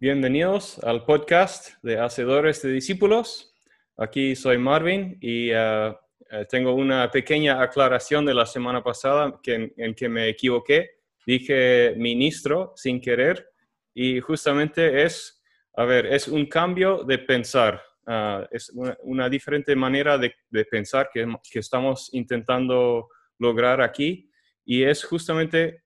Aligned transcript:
Bienvenidos 0.00 0.80
al 0.80 1.04
podcast 1.04 1.80
de 1.84 2.00
Hacedores 2.00 2.60
de 2.62 2.72
Discípulos. 2.72 3.54
Aquí 3.96 4.34
soy 4.34 4.58
Marvin 4.58 5.16
y 5.20 5.52
uh, 5.52 5.90
uh, 5.90 6.44
tengo 6.48 6.74
una 6.74 7.08
pequeña 7.12 7.62
aclaración 7.62 8.26
de 8.26 8.34
la 8.34 8.44
semana 8.44 8.82
pasada 8.82 9.38
que, 9.40 9.72
en, 9.76 9.94
que 9.94 10.08
me 10.08 10.28
equivoqué. 10.28 10.96
Dije 11.24 11.94
ministro 11.96 12.72
sin 12.74 13.00
querer 13.00 13.48
y 13.94 14.18
justamente 14.18 15.04
es, 15.04 15.40
a 15.76 15.84
ver, 15.84 16.06
es 16.06 16.26
un 16.26 16.46
cambio 16.46 17.04
de 17.04 17.18
pensar. 17.18 17.80
Uh, 18.04 18.44
es 18.50 18.70
una, 18.70 18.98
una, 19.04 19.28
diferente 19.28 19.76
manera 19.76 20.18
de, 20.18 20.34
de 20.50 20.64
pensar 20.64 21.08
que, 21.14 21.24
que, 21.50 21.60
estamos 21.60 22.10
intentando 22.12 23.10
lograr 23.38 23.80
aquí 23.80 24.28
y 24.64 24.82
es 24.82 25.04
justamente 25.04 25.84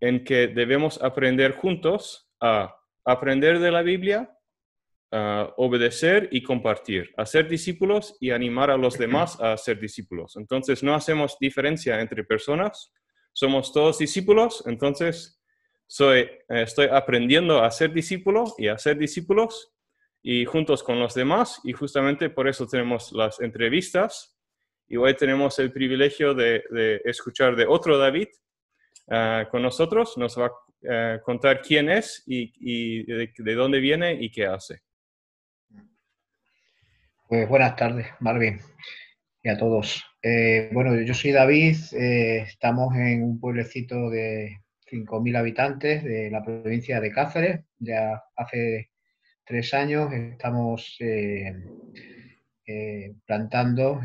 en 0.00 0.24
que 0.24 0.48
debemos 0.48 1.00
aprender 1.02 1.52
juntos 1.52 2.28
a 2.40 2.79
aprender 3.04 3.58
de 3.58 3.70
la 3.70 3.82
Biblia, 3.82 4.36
obedecer 5.56 6.28
y 6.30 6.42
compartir, 6.42 7.12
hacer 7.16 7.48
discípulos 7.48 8.16
y 8.20 8.30
animar 8.30 8.70
a 8.70 8.76
los 8.76 8.96
demás 8.96 9.40
a 9.40 9.56
ser 9.56 9.80
discípulos. 9.80 10.36
Entonces 10.36 10.84
no 10.84 10.94
hacemos 10.94 11.36
diferencia 11.40 12.00
entre 12.00 12.22
personas, 12.22 12.92
somos 13.32 13.72
todos 13.72 13.98
discípulos, 13.98 14.62
entonces 14.66 15.40
soy, 15.86 16.20
eh, 16.20 16.38
estoy 16.48 16.86
aprendiendo 16.86 17.64
a 17.64 17.70
ser 17.72 17.92
discípulo 17.92 18.54
y 18.56 18.68
a 18.68 18.78
ser 18.78 18.96
discípulos 18.96 19.72
y 20.22 20.44
juntos 20.44 20.84
con 20.84 21.00
los 21.00 21.14
demás. 21.14 21.60
Y 21.64 21.72
justamente 21.72 22.30
por 22.30 22.48
eso 22.48 22.66
tenemos 22.66 23.10
las 23.10 23.40
entrevistas. 23.40 24.38
Y 24.86 24.96
hoy 24.96 25.14
tenemos 25.14 25.58
el 25.58 25.72
privilegio 25.72 26.32
de, 26.34 26.62
escuchar 27.04 27.56
de 27.56 27.66
otro 27.66 27.98
David 27.98 28.28
uh, 29.06 29.48
con 29.50 29.62
nosotros, 29.62 30.16
nos 30.16 30.38
va 30.38 30.46
a 30.46 30.52
uh, 30.82 31.20
contar 31.22 31.60
quién 31.62 31.88
es 31.88 32.22
y, 32.26 33.04
de, 33.04 33.32
de, 33.36 33.54
dónde 33.54 33.80
viene 33.80 34.12
y 34.12 34.30
qué 34.30 34.46
hace. 34.46 34.80
Pues 37.28 37.48
buenas 37.48 37.76
tardes, 37.76 38.06
Marvin, 38.20 38.60
y 39.42 39.48
a 39.48 39.56
todos. 39.56 40.04
Eh, 40.22 40.68
bueno, 40.72 41.00
yo 41.00 41.14
soy 41.14 41.32
David, 41.32 41.76
eh, 41.92 42.44
estamos 42.46 42.94
en 42.96 43.22
un 43.22 43.40
pueblecito 43.40 44.10
de 44.10 44.58
5.000 44.90 45.36
habitantes 45.38 46.04
de 46.04 46.30
la 46.30 46.44
provincia 46.44 47.00
de 47.00 47.12
Cáceres, 47.12 47.60
ya 47.78 48.22
hace 48.36 48.90
tres 49.44 49.72
años 49.72 50.12
estamos 50.12 50.98
eh, 52.72 53.14
plantando, 53.26 54.00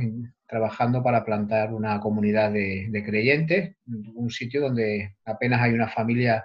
trabajando 0.48 1.04
para 1.04 1.24
plantar 1.24 1.72
una 1.72 2.00
comunidad 2.00 2.52
de, 2.52 3.04
creyentes, 3.06 3.76
un 3.86 4.32
sitio 4.32 4.60
donde 4.60 5.18
apenas 5.24 5.62
hay 5.62 5.74
una 5.74 5.88
familia 5.88 6.44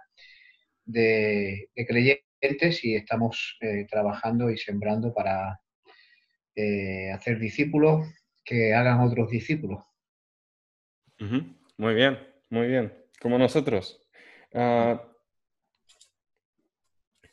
de, 0.84 1.70
creyentes 1.74 2.84
y 2.84 2.94
estamos 2.94 3.56
eh, 3.62 3.86
trabajando 3.90 4.50
y 4.50 4.58
sembrando 4.58 5.14
para 5.14 5.60
eh, 6.54 7.10
hacer 7.10 7.38
discípulos 7.38 8.06
que 8.44 8.74
hagan 8.74 9.00
otros 9.00 9.30
discípulos. 9.30 9.82
Muy 11.18 11.94
bien, 11.94 12.18
muy 12.50 12.66
bien, 12.66 12.92
como 13.18 13.38
nosotros. 13.38 14.06
Uh, 14.52 14.98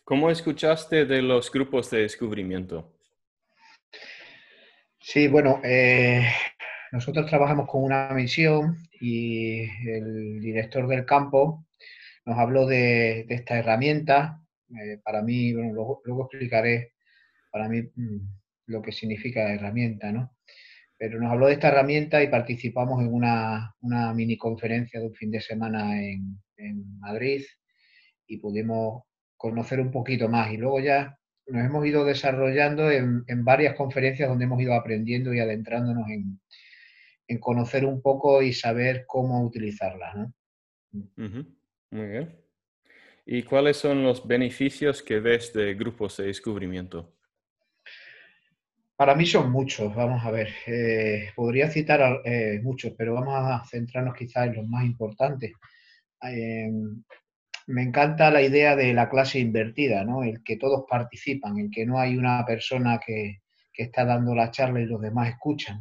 ¿Cómo 0.05 0.29
escuchaste 0.29 1.05
de 1.05 1.21
los 1.21 1.51
grupos 1.51 1.89
de 1.91 2.03
descubrimiento? 2.03 2.96
Sí, 5.09 5.29
bueno, 5.29 5.61
eh, 5.63 6.27
nosotros 6.91 7.27
trabajamos 7.27 7.65
con 7.69 7.81
una 7.81 8.09
misión 8.09 8.77
y 8.99 9.61
el 9.89 10.41
director 10.41 10.85
del 10.85 11.05
campo 11.05 11.65
nos 12.25 12.37
habló 12.37 12.65
de, 12.65 13.21
esta 13.29 13.57
herramienta. 13.57 14.41
Eh, 14.69 14.99
para 15.01 15.21
mí, 15.21 15.53
bueno, 15.53 15.71
luego, 15.73 16.23
explicaré 16.25 16.91
para 17.51 17.69
mí 17.69 17.83
mm, 17.83 18.17
lo 18.65 18.81
que 18.81 18.91
significa 18.91 19.53
herramienta, 19.53 20.11
¿no? 20.11 20.35
Pero 20.97 21.21
nos 21.21 21.31
habló 21.31 21.47
de 21.47 21.53
esta 21.53 21.69
herramienta 21.69 22.21
y 22.21 22.27
participamos 22.27 23.01
en 23.01 23.13
una, 23.13 23.75
mini 24.13 24.37
conferencia 24.37 24.99
de 24.99 25.07
un 25.07 25.15
fin 25.15 25.31
de 25.31 25.39
semana 25.39 26.01
en 26.01 26.99
Madrid 26.99 27.45
y 28.27 28.39
pudimos 28.39 29.03
conocer 29.37 29.79
un 29.79 29.91
poquito 29.91 30.27
más. 30.27 30.51
Y 30.51 30.57
luego 30.57 30.81
ya 30.81 31.16
nos 31.47 31.65
hemos 31.65 31.85
ido 31.85 32.05
desarrollando 32.05 32.91
en, 32.91 33.23
en, 33.27 33.43
varias 33.43 33.75
conferencias 33.75 34.29
donde 34.29 34.45
hemos 34.45 34.61
ido 34.61 34.73
aprendiendo 34.73 35.33
y 35.33 35.39
adentrándonos 35.39 36.09
en, 36.09 36.39
en 37.27 37.39
conocer 37.39 37.85
un 37.85 38.01
poco 38.01 38.41
y 38.41 38.53
saber 38.53 39.05
cómo 39.07 39.43
utilizarla. 39.43 40.13
¿no? 40.13 40.33
Uh 40.93 41.23
-huh. 41.23 41.55
Muy 41.91 42.07
bien. 42.07 42.35
¿Y 43.25 43.43
cuáles 43.43 43.77
son 43.77 44.03
los 44.03 44.25
beneficios 44.25 45.03
que 45.03 45.19
ves 45.19 45.51
de 45.53 45.73
grupos 45.73 46.17
de 46.17 46.27
descubrimiento? 46.27 47.13
Para 48.95 49.13
mí 49.13 49.25
son 49.25 49.51
muchos, 49.51 49.93
vamos 49.93 50.25
a 50.25 50.31
ver. 50.31 50.49
Eh, 50.65 51.29
podría 51.35 51.69
citar 51.69 52.21
eh, 52.25 52.59
muchos, 52.63 52.93
pero 52.97 53.13
vamos 53.13 53.35
a 53.35 53.63
centrarnos 53.69 54.15
quizás 54.15 54.47
en 54.47 54.55
los 54.55 54.67
más 54.67 54.85
importantes. 54.85 55.51
Eh, 56.23 56.71
me 57.67 57.83
encanta 57.83 58.31
la 58.31 58.41
idea 58.41 58.75
de 58.75 58.93
la 58.93 59.09
clase 59.09 59.39
invertida, 59.39 60.03
¿no? 60.05 60.23
El 60.23 60.43
que 60.43 60.57
todos 60.57 60.85
participan, 60.89 61.59
el 61.59 61.69
que 61.69 61.85
no 61.85 61.99
hay 61.99 62.17
una 62.17 62.45
persona 62.45 62.99
que, 63.05 63.41
está 63.73 64.05
dando 64.05 64.33
la 64.33 64.49
charla 64.49 64.81
y 64.81 64.85
los 64.87 64.99
demás 64.99 65.29
escuchan, 65.29 65.79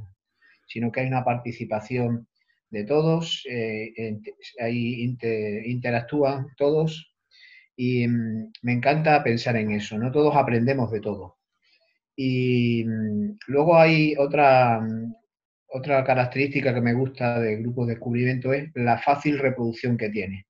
sino 0.67 0.93
que 0.93 1.01
hay 1.01 1.07
una 1.07 1.25
participación 1.25 2.29
de 2.69 2.85
todos, 2.85 3.43
eh, 3.49 3.93
ahí 4.61 5.03
inter, 5.03 5.67
interactúan 5.67 6.49
todos 6.59 7.15
y 7.77 8.07
mmm, 8.07 8.53
me 8.63 8.73
encanta 8.75 9.23
pensar 9.25 9.57
en 9.57 9.73
eso, 9.73 9.99
¿no? 9.99 10.13
Todos 10.13 10.37
aprendemos 10.37 10.91
de 10.91 11.01
todo. 11.01 11.39
Y 12.17 12.85
mmm, 12.87 13.39
luego 13.49 13.79
hay 13.79 14.15
otra, 14.19 14.87
otra 15.69 16.05
característica 16.05 16.75
que 16.75 16.81
me 16.83 16.95
gusta 16.95 17.41
del 17.41 17.63
grupo 17.63 17.87
de 17.87 17.95
descubrimiento 17.95 18.53
es 18.53 18.71
la 18.75 18.99
fácil 18.99 19.39
reproducción 19.39 19.97
que 19.97 20.11
tiene. 20.11 20.46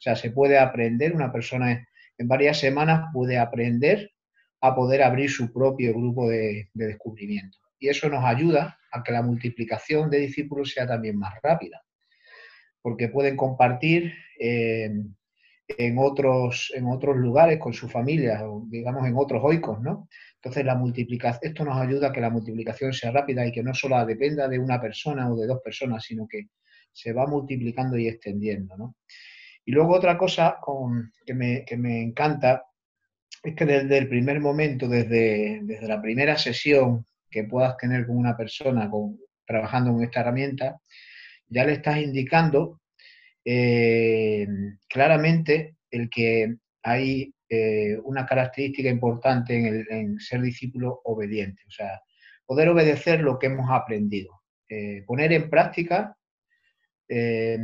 O 0.00 0.02
sea, 0.02 0.16
se 0.16 0.30
puede 0.30 0.58
aprender, 0.58 1.14
una 1.14 1.30
persona 1.30 1.86
en 2.16 2.26
varias 2.26 2.58
semanas 2.58 3.10
puede 3.12 3.36
aprender 3.36 4.10
a 4.62 4.74
poder 4.74 5.02
abrir 5.02 5.30
su 5.30 5.52
propio 5.52 5.92
grupo 5.92 6.26
de, 6.26 6.70
de, 6.72 6.86
descubrimiento. 6.86 7.58
Y 7.78 7.90
eso 7.90 8.08
nos 8.08 8.24
ayuda 8.24 8.78
a 8.92 9.02
que 9.02 9.12
la 9.12 9.20
multiplicación 9.20 10.08
de 10.08 10.20
discípulos 10.20 10.72
sea 10.72 10.86
también 10.86 11.18
más 11.18 11.34
rápida, 11.42 11.82
porque 12.80 13.08
pueden 13.08 13.36
compartir 13.36 14.14
eh, 14.38 14.90
en, 15.68 15.98
otros, 15.98 16.72
en 16.74 16.86
otros 16.86 17.18
lugares 17.18 17.58
con 17.58 17.74
su 17.74 17.86
familia, 17.86 18.48
o 18.48 18.64
digamos 18.68 19.06
en 19.06 19.16
otros 19.18 19.42
oicos, 19.44 19.82
¿no? 19.82 20.08
Entonces, 20.36 20.64
la 20.64 20.76
multiplicación, 20.76 21.40
esto 21.42 21.64
nos 21.66 21.76
ayuda 21.76 22.08
a 22.08 22.12
que 22.12 22.22
la 22.22 22.30
multiplicación 22.30 22.94
sea 22.94 23.10
rápida 23.10 23.46
y 23.46 23.52
que 23.52 23.62
no 23.62 23.74
solo 23.74 24.02
dependa 24.06 24.48
de 24.48 24.58
una 24.58 24.80
persona 24.80 25.30
o 25.30 25.36
de 25.36 25.46
dos 25.46 25.60
personas, 25.62 26.04
sino 26.04 26.26
que 26.26 26.48
se 26.90 27.12
va 27.12 27.26
multiplicando 27.26 27.98
y 27.98 28.08
extendiendo, 28.08 28.78
¿no? 28.78 28.96
Y 29.64 29.72
luego 29.72 29.94
otra 29.94 30.16
cosa 30.16 30.58
que, 31.24 31.34
me, 31.34 31.64
que, 31.64 31.76
me, 31.76 32.02
encanta 32.02 32.64
es 33.42 33.54
que 33.54 33.64
desde 33.64 33.98
el 33.98 34.08
primer 34.08 34.40
momento, 34.40 34.88
desde, 34.88 35.60
desde, 35.62 35.86
la 35.86 36.00
primera 36.00 36.36
sesión 36.36 37.06
que 37.30 37.44
puedas 37.44 37.76
tener 37.76 38.06
con 38.06 38.16
una 38.16 38.36
persona 38.36 38.90
trabajando 39.46 39.92
con 39.92 40.02
esta 40.02 40.20
herramienta, 40.20 40.80
ya 41.48 41.64
le 41.64 41.74
estás 41.74 41.98
indicando 41.98 42.80
eh, 43.44 44.46
claramente 44.88 45.76
el 45.90 46.08
que 46.08 46.56
hay 46.82 47.34
eh, 47.48 47.98
una 48.04 48.26
característica 48.26 48.88
importante 48.88 49.56
en, 49.56 49.86
el, 49.90 50.20
ser 50.20 50.40
discípulo 50.40 51.00
obediente, 51.04 51.62
o 51.66 51.70
sea, 51.70 52.00
poder 52.46 52.68
obedecer 52.68 53.20
lo 53.20 53.38
que 53.38 53.46
hemos 53.46 53.70
aprendido, 53.70 54.42
eh, 54.68 55.02
poner 55.06 55.32
en 55.32 55.50
práctica 55.50 56.16
eh, 57.12 57.58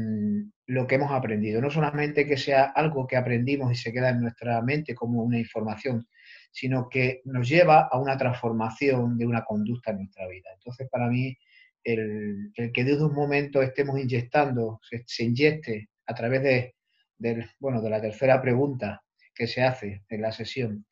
lo 0.66 0.88
que 0.88 0.96
hemos 0.96 1.12
aprendido. 1.12 1.60
No 1.60 1.70
solamente 1.70 2.26
que 2.26 2.36
sea 2.36 2.64
algo 2.64 3.06
que 3.06 3.16
aprendimos 3.16 3.70
y 3.70 3.76
se 3.76 3.92
queda 3.92 4.10
en 4.10 4.20
nuestra 4.20 4.60
mente 4.60 4.94
como 4.94 5.22
una 5.22 5.38
información, 5.38 6.08
sino 6.50 6.88
que 6.88 7.22
nos 7.26 7.48
lleva 7.48 7.88
a 7.90 8.00
una 8.00 8.16
transformación 8.16 9.16
de 9.16 9.24
una 9.24 9.44
conducta 9.44 9.92
en 9.92 9.98
nuestra 9.98 10.26
vida. 10.26 10.50
Entonces, 10.52 10.88
para 10.90 11.08
mí, 11.08 11.36
el, 11.84 12.50
que 12.74 12.82
desde 12.82 13.04
un 13.04 13.14
momento 13.14 13.62
estemos 13.62 14.00
inyectando, 14.00 14.80
se, 15.06 15.24
inyecte 15.24 15.90
a 16.06 16.14
través 16.14 16.42
de, 16.42 16.74
de, 17.18 17.46
bueno, 17.60 17.80
de 17.80 17.90
la 17.90 18.00
tercera 18.00 18.42
pregunta 18.42 19.04
que 19.32 19.46
se 19.46 19.62
hace 19.62 20.02
en 20.08 20.22
la 20.22 20.32
sesión, 20.32 20.86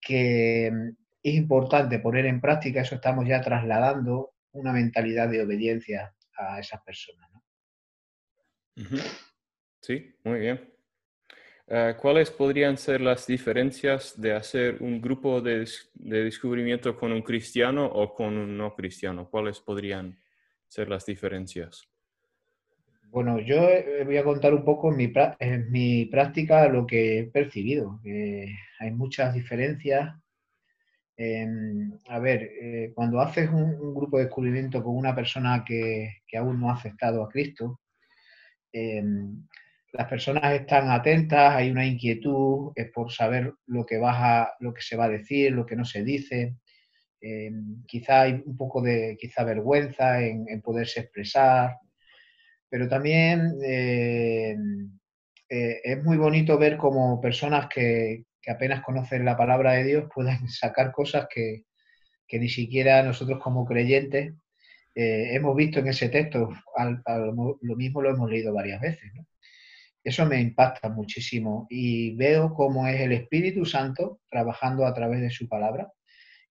que 0.00 0.68
es 0.68 1.34
importante 1.34 1.98
poner 1.98 2.26
en 2.26 2.40
práctica, 2.40 2.82
eso 2.82 2.94
estamos 2.94 3.26
ya 3.26 3.40
trasladando 3.40 4.34
una 4.52 4.72
mentalidad 4.72 5.28
de 5.28 5.42
obediencia 5.42 6.14
a 6.36 6.60
esas 6.60 6.80
personas. 6.82 7.31
Sí, 9.80 10.14
muy 10.24 10.40
bien. 10.40 10.72
Uh, 11.66 11.96
¿Cuáles 12.00 12.30
podrían 12.30 12.76
ser 12.76 13.00
las 13.00 13.26
diferencias 13.26 14.20
de 14.20 14.32
hacer 14.32 14.76
un 14.80 15.00
grupo 15.00 15.40
de, 15.40 15.66
de, 15.94 16.24
descubrimiento 16.24 16.96
con 16.96 17.12
un 17.12 17.22
cristiano 17.22 17.86
o 17.86 18.12
con 18.12 18.36
un 18.36 18.56
no 18.56 18.74
cristiano? 18.74 19.28
¿Cuáles 19.30 19.60
podrían 19.60 20.18
ser 20.66 20.88
las 20.88 21.06
diferencias? 21.06 21.88
Bueno, 23.12 23.38
yo 23.40 23.68
eh, 23.68 24.04
voy 24.04 24.16
a 24.16 24.24
contar 24.24 24.54
un 24.54 24.64
poco 24.64 24.90
en 24.90 25.70
mi, 25.70 26.06
práctica 26.06 26.66
lo 26.68 26.86
que 26.86 27.18
he 27.18 27.24
percibido. 27.24 28.00
hay 28.04 28.90
muchas 28.90 29.34
diferencias. 29.34 30.14
a 32.08 32.18
ver, 32.18 32.50
eh, 32.60 32.92
cuando 32.94 33.20
haces 33.20 33.50
un, 33.50 33.94
grupo 33.94 34.16
de 34.16 34.24
descubrimiento 34.24 34.82
con 34.82 34.96
una 34.96 35.14
persona 35.14 35.62
que, 35.64 36.22
aún 36.38 36.58
no 36.58 36.70
ha 36.70 36.74
aceptado 36.74 37.22
a 37.22 37.28
Cristo, 37.28 37.81
em, 38.72 39.46
las 39.92 40.08
personas 40.08 40.52
están 40.54 40.90
atentas, 40.90 41.54
hay 41.54 41.70
una 41.70 41.84
inquietud 41.86 42.72
es 42.74 42.90
por 42.90 43.12
saber 43.12 43.52
lo 43.66 43.84
que, 43.84 44.00
lo 44.60 44.74
que 44.74 44.82
se 44.82 44.96
va 44.96 45.04
a 45.04 45.10
decir, 45.10 45.52
lo 45.52 45.66
que 45.66 45.76
no 45.76 45.84
se 45.84 46.02
dice. 46.02 46.56
Em, 47.20 47.84
quizá 47.86 48.22
hay 48.22 48.42
un 48.44 48.56
poco 48.56 48.82
de 48.82 49.16
quizá 49.20 49.44
vergüenza 49.44 50.20
en, 50.22 50.60
poderse 50.62 51.00
expresar, 51.00 51.76
pero 52.68 52.88
también 52.88 53.58
eh, 53.64 54.56
eh, 55.48 55.80
es 55.84 56.02
muy 56.02 56.16
bonito 56.16 56.58
ver 56.58 56.78
como 56.78 57.20
personas 57.20 57.68
que, 57.68 58.24
apenas 58.48 58.82
conocen 58.82 59.24
la 59.24 59.36
palabra 59.36 59.72
de 59.72 59.84
Dios 59.84 60.08
pueden 60.12 60.48
sacar 60.48 60.90
cosas 60.92 61.28
que, 61.32 61.64
ni 62.32 62.48
siquiera 62.48 63.02
nosotros 63.02 63.38
como 63.42 63.66
creyentes 63.66 64.32
eh, 64.94 65.34
hemos 65.34 65.56
visto 65.56 65.80
en 65.80 65.88
ese 65.88 66.08
texto, 66.08 66.50
lo 67.60 67.76
mismo 67.76 68.02
lo 68.02 68.10
hemos 68.10 68.30
leído 68.30 68.52
varias 68.52 68.80
veces. 68.80 69.12
Eso 70.04 70.26
me 70.26 70.40
impacta 70.40 70.88
muchísimo 70.88 71.66
y 71.70 72.14
veo 72.16 72.52
cómo 72.54 72.86
es 72.88 73.00
el 73.00 73.12
Espíritu 73.12 73.64
Santo 73.64 74.20
trabajando 74.28 74.84
a 74.84 74.92
través 74.94 75.20
de 75.20 75.30
su 75.30 75.48
palabra 75.48 75.92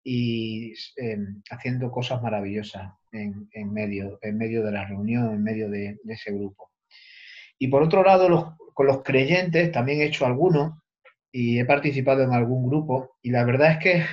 y 0.04 0.74
em, 0.96 1.42
haciendo 1.50 1.90
cosas 1.90 2.22
maravillosas 2.22 2.92
en, 3.12 3.48
medio, 3.72 4.18
de 4.22 4.72
la 4.72 4.86
reunión, 4.86 5.34
en 5.34 5.42
medio 5.42 5.70
de, 5.70 5.98
ese 6.08 6.32
grupo. 6.32 6.70
Y 7.58 7.68
por 7.68 7.82
otro 7.82 8.04
lado, 8.04 8.56
con 8.74 8.86
los 8.86 9.02
creyentes 9.02 9.72
también 9.72 10.00
he 10.00 10.04
hecho 10.04 10.26
algunos 10.26 10.74
y 11.32 11.58
he 11.58 11.64
participado 11.64 12.22
en 12.22 12.32
algún 12.32 12.68
grupo 12.68 13.16
y 13.22 13.30
la 13.30 13.44
verdad 13.44 13.72
es 13.72 13.78
que 13.78 14.04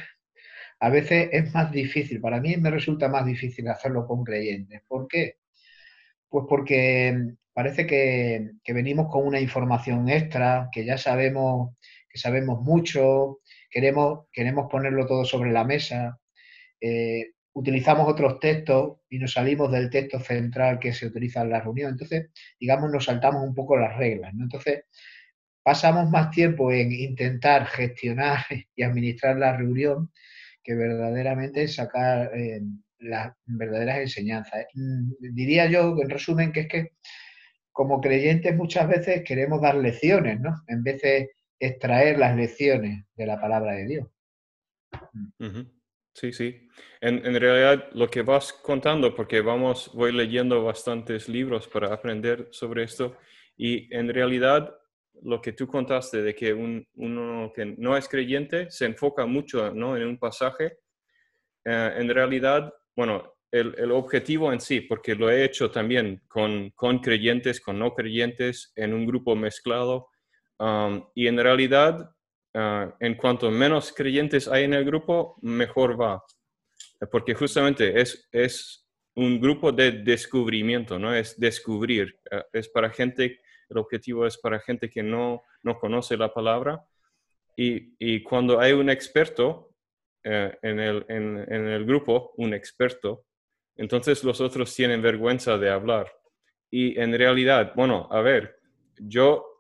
a 0.86 0.90
veces 0.90 1.30
es 1.32 1.52
más 1.52 1.72
difícil, 1.72 2.22
para 2.22 2.40
mí 2.40 2.58
me 2.58 2.70
resulta 2.70 3.10
más 3.10 3.26
difícil 3.26 3.68
hacerlo 3.70 4.06
con 4.06 4.24
creyentes. 4.24 4.84
¿Por 4.88 5.08
qué? 5.08 5.38
Pues 6.30 6.46
porque 6.48 7.34
parece 7.54 7.88
que, 7.88 8.52
que 8.64 8.74
venimos 8.74 9.08
con 9.12 9.26
una 9.26 9.40
información 9.40 10.08
extra, 10.10 10.70
que 10.72 10.86
ya 10.86 11.00
sabemos, 11.00 11.76
que 12.08 12.20
sabemos 12.20 12.62
mucho, 12.62 13.40
queremos, 13.72 14.28
queremos 14.32 14.68
ponerlo 14.70 15.08
todo 15.08 15.26
sobre 15.26 15.52
la 15.52 15.64
mesa, 15.64 16.20
eh, 16.80 17.32
utilizamos 17.54 18.08
otros 18.08 18.40
textos 18.40 18.98
y 19.10 19.18
nos 19.18 19.34
salimos 19.34 19.72
del 19.72 19.90
texto 19.90 20.20
central 20.20 20.78
que 20.78 20.94
se 20.94 21.08
utiliza 21.08 21.42
en 21.42 21.50
la 21.50 21.62
reunión. 21.62 21.94
Entonces, 21.94 22.30
digamos, 22.60 22.92
nos 22.92 23.06
saltamos 23.06 23.42
un 23.44 23.56
poco 23.56 23.76
las 23.76 23.98
reglas. 23.98 24.34
Entonces, 24.40 24.84
pasamos 25.64 26.12
más 26.12 26.30
tiempo 26.30 26.72
en 26.72 26.92
intentar 26.92 27.66
gestionar 27.66 28.46
y 28.76 28.84
administrar 28.84 29.38
la 29.38 29.58
reunión 29.58 30.12
que 30.66 30.74
verdaderamente 30.74 31.68
sacar 31.68 32.32
eh, 32.36 32.60
las 33.00 33.34
verdaderas 33.46 34.00
enseñanzas. 34.00 34.66
Mm, 34.74 35.12
diría 35.34 35.68
yo, 35.68 35.96
en 36.02 36.10
resumen, 36.10 36.52
que 36.52 36.62
es 36.62 36.68
que 36.68 36.90
como 37.72 38.02
creyentes 38.02 38.56
muchas 38.56 38.88
veces 38.90 39.24
queremos 39.24 39.62
dar 39.62 39.76
lecciones, 39.76 40.40
¿no? 40.40 40.54
En 40.68 40.84
vez 40.84 41.02
de 41.02 41.32
extraer 41.60 42.18
las 42.18 42.36
lecciones 42.36 43.06
de 43.16 43.26
la 43.26 43.40
palabra 43.40 43.74
de 43.74 43.86
Dios. 43.86 44.08
Mm. 45.40 45.62
Sí, 46.14 46.32
sí. 46.32 46.70
En, 47.02 47.22
realidad 47.40 47.90
lo 47.92 48.08
que 48.08 48.22
vas 48.22 48.54
contando, 48.54 49.14
porque 49.14 49.42
vamos, 49.42 49.92
voy 49.94 50.14
leyendo 50.14 50.64
bastantes 50.64 51.28
libros 51.28 51.68
para 51.68 51.94
aprender 51.94 52.48
sobre 52.52 52.84
esto, 52.84 53.18
y 53.58 53.94
en 53.94 54.14
realidad 54.14 54.74
lo 55.24 55.42
que 55.42 55.54
tú 55.54 55.68
contaste 55.68 56.22
de 56.22 56.36
que 56.36 56.54
uno 56.54 57.52
que 57.54 57.66
no 57.78 57.98
es 57.98 58.08
creyente 58.08 58.70
se 58.70 58.86
enfoca 58.86 59.26
mucho 59.26 59.74
¿no? 59.74 59.98
en 59.98 60.08
un 60.08 60.18
pasaje, 60.18 60.78
eh, 61.64 61.94
en 61.98 62.10
realidad, 62.10 62.74
bueno, 62.96 63.34
el, 63.52 63.74
el, 63.78 63.92
objetivo 63.92 64.52
en 64.52 64.60
sí, 64.60 64.82
porque 64.82 65.16
lo 65.16 65.30
he 65.30 65.46
hecho 65.46 65.72
también 65.72 66.22
con, 66.28 66.72
con 66.72 67.00
creyentes, 67.00 67.62
con 67.62 67.80
no 67.80 67.94
creyentes, 67.94 68.74
en 68.76 68.94
un 68.94 69.06
grupo 69.06 69.36
mezclado, 69.36 70.10
Um, 70.60 71.06
y 71.14 71.28
en 71.28 71.38
realidad, 71.38 72.12
uh, 72.54 72.92
en 73.00 73.16
cuanto 73.16 73.52
menos 73.52 73.92
creyentes 73.92 74.48
hay 74.48 74.64
en 74.64 74.74
el 74.74 74.86
grupo, 74.86 75.38
mejor 75.42 76.00
va. 76.00 76.24
Porque 77.12 77.34
justamente 77.34 78.00
es, 78.00 78.28
es 78.32 78.88
un 79.16 79.40
grupo 79.40 79.72
de 79.72 79.92
descubrimiento, 79.92 80.98
¿no? 80.98 81.14
Es 81.14 81.40
descubrir. 81.40 82.20
Uh, 82.32 82.42
es 82.54 82.70
para 82.70 82.90
gente, 82.90 83.42
el 83.70 83.78
objetivo 83.78 84.26
es 84.26 84.38
para 84.38 84.60
gente 84.60 84.90
que 84.90 85.04
no, 85.04 85.44
no 85.64 85.80
conoce 85.80 86.18
la 86.18 86.34
palabra. 86.34 86.86
Y, 87.58 87.96
y 88.00 88.22
cuando 88.24 88.60
hay 88.60 88.74
un 88.74 88.90
experto 88.90 89.72
uh, 90.26 90.50
en, 90.62 90.80
el, 90.80 91.06
en, 91.10 91.46
en 91.48 91.68
el 91.68 91.86
grupo, 91.86 92.34
un 92.38 92.54
experto, 92.54 93.26
entonces 93.78 94.24
los 94.24 94.42
otros 94.42 94.74
tienen 94.74 95.02
vergüenza 95.02 95.58
de 95.58 95.70
hablar. 95.70 96.12
Y 96.72 97.00
en 97.00 97.18
realidad, 97.18 97.74
bueno, 97.76 98.08
a 98.12 98.22
ver, 98.22 98.60
yo 98.98 99.56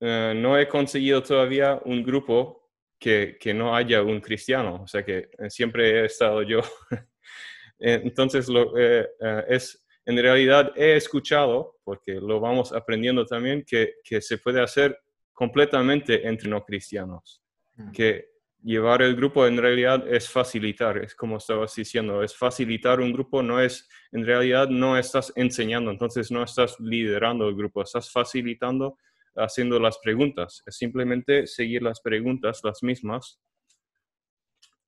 eh, 0.00 0.32
no 0.34 0.58
he 0.58 0.66
conseguido 0.66 1.22
todavía 1.22 1.80
un 1.84 2.02
grupo 2.02 2.70
que, 2.98 3.36
que, 3.38 3.52
no 3.54 3.74
haya 3.74 4.02
un 4.02 4.20
cristiano, 4.20 4.82
o 4.82 4.86
sea 4.86 5.04
que 5.04 5.30
eh, 5.38 5.50
siempre 5.50 6.00
he 6.02 6.04
estado 6.06 6.42
yo. 6.42 6.60
Entonces, 7.78 8.48
lo, 8.48 8.76
eh, 8.78 9.08
es, 9.48 9.79
en 10.06 10.16
realidad 10.16 10.72
he 10.76 10.96
escuchado, 10.96 11.76
porque 11.84 12.14
lo 12.14 12.40
vamos 12.40 12.72
aprendiendo 12.72 13.24
también, 13.26 13.64
que, 13.66 13.94
que 14.02 14.20
se 14.20 14.38
puede 14.38 14.60
hacer 14.60 14.98
completamente 15.32 16.26
entre 16.26 16.48
no 16.48 16.64
cristianos. 16.64 17.42
Mm. 17.76 17.90
Que 17.92 18.30
llevar 18.62 19.02
el 19.02 19.16
grupo 19.16 19.46
en 19.46 19.56
realidad 19.56 20.06
es 20.06 20.28
facilitar, 20.28 20.98
es 20.98 21.14
como 21.14 21.38
estabas 21.38 21.74
diciendo, 21.74 22.22
es 22.22 22.36
facilitar 22.36 23.00
un 23.00 23.12
grupo, 23.12 23.42
no 23.42 23.60
es, 23.60 23.88
en 24.12 24.26
realidad 24.26 24.68
no 24.68 24.98
estás 24.98 25.32
enseñando, 25.36 25.90
entonces 25.90 26.30
no 26.30 26.42
estás 26.42 26.78
liderando 26.78 27.48
el 27.48 27.56
grupo, 27.56 27.82
estás 27.82 28.10
facilitando 28.10 28.98
haciendo 29.36 29.78
las 29.78 29.98
preguntas, 29.98 30.62
es 30.66 30.76
simplemente 30.76 31.46
seguir 31.46 31.82
las 31.82 32.00
preguntas, 32.00 32.60
las 32.64 32.82
mismas, 32.82 33.40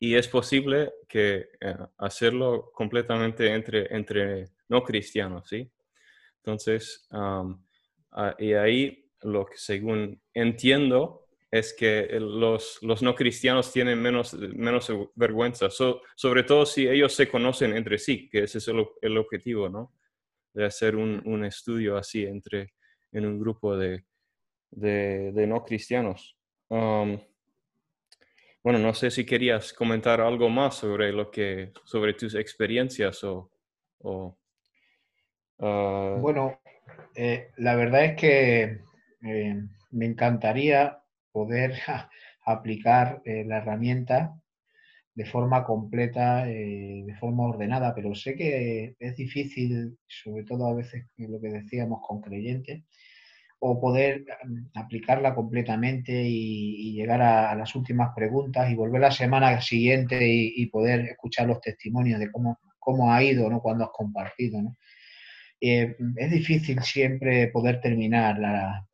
y 0.03 0.17
es 0.17 0.27
posible 0.27 0.95
que 1.09 1.51
eh, 1.61 1.77
hacerlo 1.99 2.73
completamente 2.75 3.55
entre, 3.55 3.87
entre 3.95 4.49
no 4.69 4.83
cristianos, 4.83 5.49
¿sí? 5.49 5.71
Entonces, 6.39 7.07
ah, 7.13 7.55
y 8.37 8.53
ahí 8.55 9.09
lo 9.21 9.47
que 9.47 9.57
según 9.59 10.21
entiendo 10.35 11.29
es 11.53 11.73
que 11.73 12.19
los, 12.19 12.81
los 12.83 13.01
no 13.01 13.15
cristianos 13.15 13.73
tienen 13.73 14.03
menos, 14.03 14.35
menos 14.35 14.93
vergüenza, 15.15 15.69
sobre 15.71 16.43
todo 16.43 16.67
si 16.67 16.89
ellos 16.89 17.15
se 17.15 17.29
conocen 17.29 17.77
entre 17.77 17.97
sí, 17.97 18.29
que 18.29 18.43
ese 18.43 18.59
es 18.59 18.67
el, 18.67 18.85
el 19.03 19.17
objetivo, 19.17 19.69
¿no? 19.69 19.95
De 20.53 20.65
hacer 20.65 20.97
un, 20.97 21.23
un, 21.27 21.45
estudio 21.45 21.97
así 21.97 22.25
entre, 22.25 22.75
en 23.13 23.25
un 23.25 23.39
grupo 23.39 23.77
de, 23.77 24.05
de, 24.73 25.47
no 25.47 25.63
cristianos. 25.65 26.37
Um, 26.67 27.21
bueno, 28.63 28.79
no 28.79 28.95
sé 28.95 29.11
si 29.11 29.27
querías 29.27 29.73
comentar 29.73 30.21
algo 30.21 30.49
más 30.49 30.77
sobre 30.77 31.13
lo 31.13 31.31
que, 31.31 31.73
sobre 31.85 32.15
tus 32.15 32.35
experiencias 32.35 33.23
o... 33.25 33.51
Uh, 33.99 34.33
bueno, 36.21 36.61
eh, 37.15 37.51
la 37.59 37.77
verdad 37.77 38.05
es 38.05 38.17
que 38.17 38.81
eh, 39.23 39.63
me 39.91 40.07
encantaría 40.07 40.99
poder 41.31 41.75
aplicar 42.45 43.23
eh, 43.25 43.45
la 43.47 43.59
herramienta 43.59 44.35
de 45.15 45.27
forma 45.27 45.63
completa, 45.63 46.47
de 46.47 47.15
forma 47.21 47.47
ordenada, 47.47 47.95
pero 47.95 48.15
sé 48.15 48.35
que 48.35 48.97
es 48.99 49.15
difícil, 49.15 49.99
sobre 50.07 50.43
todo 50.45 50.67
a 50.67 50.75
veces 50.75 51.05
lo 51.19 51.39
que 51.39 51.51
decíamos 51.51 52.01
con 52.03 52.23
creyentes, 52.23 52.85
o 53.65 53.81
poder 53.81 54.25
mm, 54.45 54.77
aplicarla 54.77 55.37
completamente 55.37 56.13
y, 56.13 56.93
llegar 56.95 57.23
a, 57.23 57.55
las 57.55 57.75
últimas 57.77 58.11
preguntas 58.15 58.71
y 58.71 58.75
volver 58.75 59.01
la 59.01 59.13
semana 59.13 59.61
siguiente 59.61 60.19
y, 60.29 60.67
poder 60.67 61.01
escuchar 61.03 61.47
los 61.47 61.61
testimonios 61.61 62.19
de 62.19 62.31
cómo, 62.31 62.59
cómo 62.81 63.13
ha 63.13 63.23
ido, 63.23 63.49
¿no? 63.49 63.61
Cuando 63.61 63.85
has 63.85 63.91
compartido, 63.93 64.59
eh, 65.61 65.97
es 66.17 66.31
difícil 66.31 66.83
siempre 66.83 67.49
poder 67.49 67.81
terminar 67.81 68.37
la, 68.41 68.85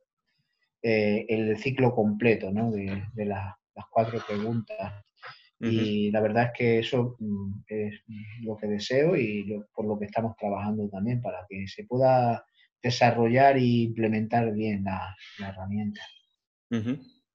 eh, 0.82 1.24
el 1.28 1.56
ciclo 1.56 1.94
completo, 1.94 2.52
De, 2.52 3.24
las 3.24 3.54
cuatro 3.90 4.20
preguntas. 4.26 4.92
Y 5.60 6.10
la 6.10 6.20
verdad 6.20 6.44
es 6.44 6.50
que 6.56 6.78
eso 6.80 7.16
mm, 7.18 7.62
es 7.66 7.94
lo 8.42 8.56
que 8.58 8.66
deseo 8.66 9.16
y 9.16 9.64
por 9.74 9.86
lo 9.86 9.98
que 9.98 10.04
estamos 10.04 10.36
trabajando 10.36 10.88
también 10.90 11.22
para 11.22 11.46
que 11.48 11.66
se 11.66 11.84
pueda 11.84 12.44
desarrollar 12.82 13.56
e 13.56 13.64
implementar 13.64 14.52
bien 14.52 14.84
la, 14.84 15.14
herramienta. 15.38 16.00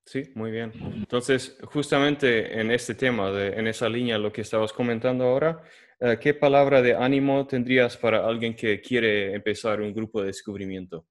Sí, 0.05 0.31
muy 0.35 0.51
bien. 0.51 0.71
Entonces, 0.95 1.57
justamente 1.63 2.59
en 2.59 2.71
este 2.71 2.93
tema, 2.93 3.31
de, 3.31 3.57
en 3.59 3.67
esa 3.67 3.87
línea, 3.87 4.17
lo 4.17 4.31
que 4.31 4.41
estabas 4.41 4.73
comentando 4.73 5.23
ahora, 5.23 5.61
eh, 5.99 6.17
¿qué 6.19 6.33
palabra 6.33 6.81
de 6.81 6.93
ánimo 6.93 7.47
tendrías 7.47 7.95
para 7.95 8.25
alguien 8.25 8.55
que 8.55 8.81
quiere 8.81 9.33
empezar 9.33 9.79
un 9.79 9.93
grupo 9.93 10.19
de 10.19 10.27
descubrimiento? 10.27 11.07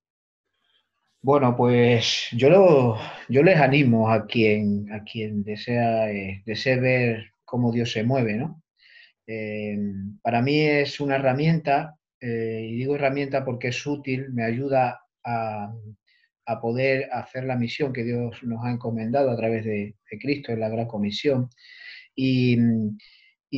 Bueno, 1.23 1.57
pues 1.57 2.29
yo, 2.33 2.97
yo 3.29 3.43
les 3.43 3.57
animo 3.57 4.11
a 4.11 4.27
quien, 4.27 4.93
a 4.93 5.05
quien 5.05 5.45
desea, 5.45 6.11
eh, 6.11 6.43
ver 6.45 7.33
cómo 7.45 7.73
Dios 7.73 7.93
se 7.93 8.03
mueve, 8.03 8.35
¿no? 8.35 8.63
Eh, 9.27 9.79
para 10.21 10.43
mí 10.43 10.61
es 10.61 10.99
una 11.01 11.15
herramienta, 11.15 11.97
y 12.23 12.77
digo 12.77 12.95
herramienta 12.95 13.45
porque 13.45 13.69
es 13.69 13.87
útil, 13.87 14.33
me 14.33 14.45
ayuda 14.45 15.01
a, 15.25 15.73
a 16.47 16.61
poder 16.61 17.09
hacer 17.13 17.45
la 17.45 17.57
misión 17.57 17.93
que 17.93 18.05
Dios 18.05 18.43
nos 18.43 18.65
ha 18.65 18.71
encomendado 18.71 19.31
a 19.31 19.37
través 19.37 19.65
de, 19.65 19.97
Cristo 20.21 20.53
en 20.53 20.61
la 20.61 20.69
Gran 20.69 20.87
Comisión. 20.87 21.49
Y, 22.15 22.57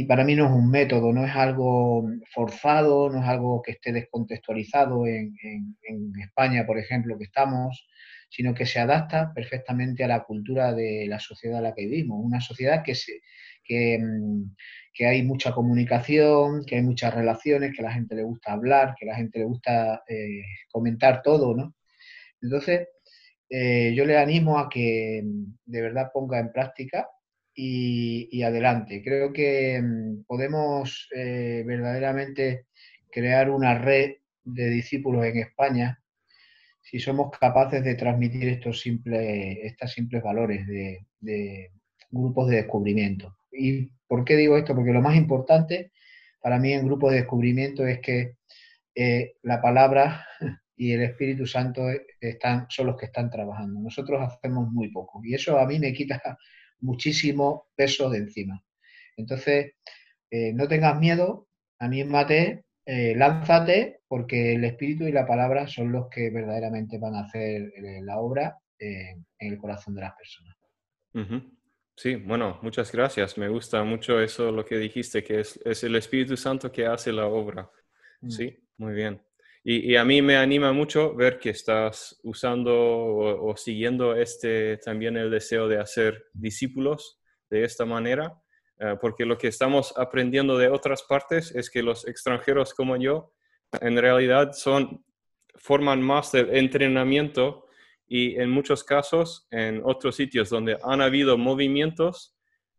para 0.09 0.25
mí 0.25 0.35
no 0.35 0.47
es 0.47 0.53
un 0.53 0.71
método, 0.71 1.13
no 1.13 1.25
es 1.25 1.35
algo 1.35 2.09
forzado, 2.33 3.11
no 3.11 3.23
es 3.23 3.29
algo 3.29 3.63
que 3.63 3.73
esté 3.73 3.93
descontextualizado 3.93 5.07
en, 5.07 5.35
España, 6.21 6.67
por 6.67 6.79
ejemplo, 6.79 7.17
que 7.19 7.25
estamos, 7.25 7.87
sino 8.29 8.55
que 8.55 8.67
se 8.67 8.81
adapta 8.81 9.33
perfectamente 9.35 10.03
a 10.05 10.09
la 10.09 10.25
cultura 10.25 10.73
de 10.73 11.07
la 11.09 11.21
sociedad 11.21 11.59
en 11.59 11.65
la 11.65 11.75
que 11.75 11.87
vivimos. 11.87 12.19
Una 12.25 12.41
sociedad 12.41 12.83
que, 12.83 12.95
se, 12.95 13.21
que, 13.65 13.99
hay 15.01 15.23
mucha 15.23 15.53
comunicación, 15.53 16.65
que 16.65 16.77
hay 16.77 16.83
muchas 16.83 17.15
relaciones, 17.15 17.73
que 17.75 17.83
a 17.83 17.87
la 17.87 17.93
gente 17.93 18.15
le 18.15 18.23
gusta 18.23 18.53
hablar, 18.53 18.95
que 18.99 19.07
a 19.07 19.13
la 19.13 19.17
gente 19.17 19.39
le 19.41 19.47
gusta 19.47 20.03
eh, 20.09 20.43
comentar 20.71 21.23
todo, 21.23 21.55
¿no? 21.57 21.75
Entonces, 22.43 22.89
eh, 23.49 23.95
yo 23.95 24.05
le 24.05 24.19
animo 24.19 24.59
a 24.59 24.69
que 24.69 25.23
mm, 25.25 25.57
de 25.67 25.83
verdad 25.83 26.11
ponga 26.13 26.39
en 26.39 26.53
práctica 26.53 27.09
y, 27.55 28.43
adelante. 28.43 29.03
Creo 29.03 29.33
que 29.33 29.81
mm, 29.83 30.25
podemos 30.27 31.09
eh, 31.15 31.63
verdaderamente 31.67 32.67
crear 33.11 33.51
una 33.51 33.79
red 33.79 34.17
de 34.45 34.71
discípulos 34.71 35.25
en 35.25 35.39
España 35.39 36.05
si 36.85 37.01
somos 37.01 37.37
capaces 37.39 37.83
de 37.83 37.95
transmitir 37.95 38.49
estos 38.49 38.81
simples, 38.81 39.59
estos 39.63 39.93
simples 39.93 40.23
valores 40.23 40.67
de, 40.67 41.71
grupos 42.11 42.49
de 42.49 42.57
descubrimiento. 42.57 43.37
¿Y 43.53 43.91
por 44.07 44.25
qué 44.25 44.37
digo 44.37 44.57
esto? 44.57 44.75
Porque 44.75 44.93
lo 44.93 45.03
más 45.03 45.17
importante 45.17 45.93
para 46.41 46.59
mí 46.59 46.73
en 46.73 46.85
grupos 46.85 47.13
de 47.13 47.19
descubrimiento 47.19 47.87
es 47.87 48.01
que 48.01 48.37
eh, 48.95 49.37
la 49.43 49.63
palabra 49.63 50.27
y 50.77 50.93
el 50.93 51.03
Espíritu 51.03 51.47
Santo 51.47 51.87
están, 52.21 52.67
son 52.69 52.89
los 52.89 52.97
que 52.97 53.07
están 53.07 53.31
trabajando. 53.31 53.81
Nosotros 53.81 54.21
hacemos 54.21 54.71
muy 54.71 54.91
poco 54.91 55.23
y 55.25 55.35
eso 55.35 55.59
a 55.59 55.67
mí 55.67 55.79
me 55.79 55.93
quita 55.93 56.21
muchísimo 56.81 57.69
peso 57.75 58.11
de 58.11 58.19
encima. 58.19 58.63
Entonces, 59.17 59.73
eh, 60.31 60.53
no 60.53 60.69
tengas 60.69 60.99
miedo, 60.99 61.49
anímate, 61.79 62.65
eh, 62.85 63.15
lánzate, 63.17 64.01
porque 64.09 64.55
el 64.55 64.65
Espíritu 64.65 65.05
y 65.05 65.13
la 65.13 65.27
palabra 65.27 65.67
son 65.67 65.93
los 65.93 66.09
que 66.09 66.31
verdaderamente 66.31 66.99
van 66.99 67.15
a 67.15 67.21
hacer 67.21 67.73
eh, 67.77 68.01
la 68.03 68.19
obra 68.19 68.59
en 68.77 69.25
el 69.39 69.57
corazón 69.57 69.95
de 69.95 70.01
las 70.03 70.15
personas. 70.15 70.57
Sí, 71.97 72.17
bueno, 72.17 72.59
muchas 72.63 72.91
gracias. 72.91 73.39
Me 73.39 73.49
gusta 73.49 73.85
mucho 73.85 74.21
eso, 74.21 74.51
lo 74.51 74.65
que 74.65 74.79
dijiste, 74.79 75.23
que 75.23 75.41
es, 75.41 75.85
el 75.85 75.95
Espíritu 75.97 76.37
Santo 76.37 76.71
que 76.73 76.87
hace 76.87 77.13
la 77.13 77.27
obra. 77.27 77.71
Mm. 78.21 78.31
Sí, 78.31 78.59
muy 78.79 78.95
bien. 78.95 79.23
Y, 79.67 79.97
a 79.97 80.05
mí 80.05 80.21
me 80.21 80.37
anima 80.37 80.73
mucho 80.73 81.15
ver 81.15 81.39
que 81.39 81.49
estás 81.49 82.21
usando 82.23 82.75
o, 82.75 83.57
siguiendo 83.57 84.15
este 84.15 84.77
también 84.77 85.17
el 85.17 85.31
deseo 85.31 85.69
de 85.69 85.79
hacer 85.79 86.27
discípulos 86.35 87.19
de 87.49 87.65
esta 87.65 87.87
manera, 87.87 88.39
eh, 88.79 88.97
porque 89.01 89.25
lo 89.25 89.39
que 89.39 89.49
estamos 89.49 89.95
aprendiendo 89.97 90.59
de 90.59 90.69
otras 90.69 91.03
partes 91.05 91.55
es 91.55 91.71
que 91.71 91.83
los 91.83 92.07
extranjeros 92.07 92.75
como 92.75 92.99
yo 92.99 93.33
en 93.81 93.97
realidad 93.97 94.53
son 94.53 95.03
forman 95.55 96.03
más 96.03 96.33
del 96.33 96.55
entrenamiento 96.55 97.64
y 98.07 98.37
en 98.37 98.51
muchos 98.51 98.85
casos 98.85 99.47
en 99.51 99.81
otros 99.85 100.17
sitios 100.17 100.51
donde 100.51 100.79
han 100.83 101.01
habido 101.01 101.39
movimientos 101.39 102.35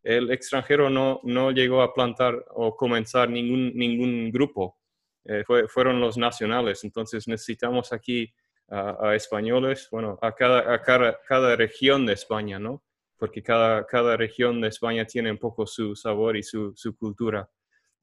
el 0.06 0.32
extranjero 0.32 0.90
no, 0.90 1.20
no 1.24 1.50
llegó 1.50 1.82
a 1.82 1.94
plantar 1.94 2.46
o 2.54 2.76
comenzar 2.76 3.28
ningún, 3.28 3.74
ningún 3.76 4.32
grupo 4.32 4.78
eh, 5.26 5.44
fueron 5.68 6.00
los 6.00 6.16
nacionales. 6.18 6.84
Entonces 6.84 7.28
necesitamos 7.28 7.92
aquí 7.92 8.32
a, 8.70 9.16
españoles, 9.16 9.88
bueno, 9.92 10.18
a, 10.22 10.34
cada, 10.34 10.74
a 10.74 10.82
cada, 10.82 11.56
región 11.56 12.06
de 12.06 12.14
España, 12.14 12.60
¿no? 12.60 12.84
Porque 13.18 13.42
cada, 13.42 13.86
cada 13.86 14.16
región 14.16 14.62
de 14.62 14.68
España 14.68 15.06
tiene 15.06 15.32
un 15.32 15.38
poco 15.40 15.66
su 15.66 15.96
sabor 15.96 16.38
y 16.38 16.44
su, 16.44 16.74
su 16.76 16.96
cultura. 16.96 17.50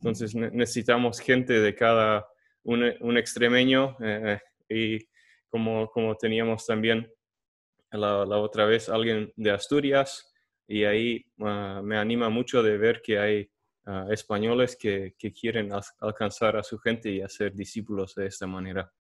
Entonces 0.01 0.35
necesitamos 0.35 1.21
gente 1.21 1.61
de 1.61 1.75
cada, 1.75 2.27
un, 2.65 2.93
un 3.01 3.17
extremeño 3.17 3.97
eh, 4.01 4.41
y 4.69 4.99
como, 5.53 5.91
como 5.91 6.17
teníamos 6.17 6.67
también 6.67 7.13
la, 7.91 8.25
la, 8.25 8.39
otra 8.39 8.65
vez 8.65 8.89
alguien 8.89 9.31
de 9.37 9.51
Asturias 9.51 10.35
y 10.67 10.85
ahí 10.85 11.27
ah, 11.41 11.83
me 11.85 11.99
anima 11.99 12.31
mucho 12.31 12.63
de 12.63 12.79
ver 12.79 13.03
que 13.03 13.19
hay 13.19 13.51
españoles 14.11 14.77
que, 14.77 15.15
quieren 15.39 15.71
alcanzar 15.99 16.57
a 16.57 16.63
su 16.63 16.79
gente 16.79 17.11
y 17.11 17.21
hacer 17.21 17.53
discípulos 17.53 18.15
de 18.15 18.27
esta 18.27 18.47
manera. 18.47 18.93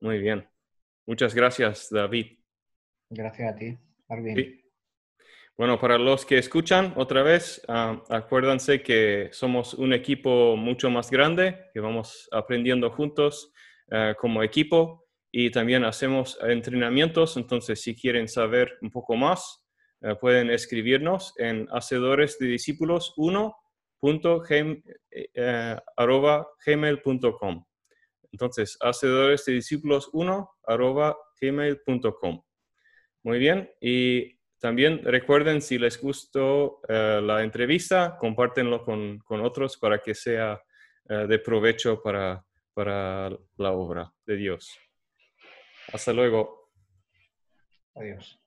Muy 0.00 0.18
bien. 0.18 0.48
Muchas 1.06 1.34
gracias, 1.34 1.88
David. 1.90 2.38
Gracias 3.10 3.52
a 3.52 3.56
ti, 3.56 3.76
Bueno, 5.56 5.80
para 5.80 5.98
los 5.98 6.24
que 6.24 6.38
escuchan 6.38 6.94
otra 6.96 7.24
vez, 7.24 7.60
ah, 7.66 8.00
acuérdense 8.08 8.80
que 8.80 9.28
somos 9.32 9.74
un 9.74 9.92
equipo 9.92 10.56
mucho 10.56 10.88
más 10.88 11.10
grande, 11.10 11.66
que 11.74 11.80
vamos 11.80 12.28
aprendiendo 12.32 12.90
juntos 12.90 13.52
como 14.18 14.42
equipo 14.42 15.01
y 15.32 15.50
también 15.50 15.84
hacemos 15.84 16.38
entrenamientos. 16.42 17.36
Entonces, 17.36 17.80
si 17.80 17.96
quieren 17.96 18.28
saber 18.28 18.78
un 18.82 18.90
poco 18.90 19.16
más, 19.16 19.64
ah, 20.02 20.14
pueden 20.14 20.50
escribirnos 20.50 21.34
en 21.38 21.66
Hacedores 21.72 22.38
de 22.38 22.46
Discípulos 22.46 23.14
1 23.16 23.56
eh, 25.10 25.76
gmail.com. 26.66 27.64
Entonces, 28.32 28.78
hacedores 28.80 29.44
de 29.44 29.52
discípulos 29.52 30.08
1 30.12 30.50
arroba 30.66 31.16
gmail.com. 31.40 32.42
Muy 33.22 33.38
bien. 33.38 33.70
Y 33.80 34.38
también 34.58 35.04
recuerden, 35.04 35.60
si 35.60 35.78
les 35.78 36.00
gustó 36.00 36.80
eh, 36.88 37.20
la 37.22 37.42
entrevista, 37.42 38.16
compártenlo 38.18 38.82
con, 38.82 39.18
con, 39.18 39.40
otros 39.40 39.76
para 39.76 39.98
que 39.98 40.14
sea 40.14 40.60
eh, 41.08 41.26
de 41.28 41.38
provecho 41.38 42.02
para, 42.02 42.44
para 42.72 43.30
la 43.56 43.72
obra 43.72 44.12
de 44.24 44.36
Dios. 44.36 44.78
Hasta 45.90 46.12
luego. 46.12 46.70
Adiós. 47.94 48.41